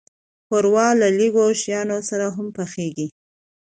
ښوروا 0.47 0.87
له 1.01 1.07
لږو 1.19 1.45
شیانو 1.61 1.97
سره 2.09 2.25
هم 2.35 2.47
پخیږي. 2.57 3.07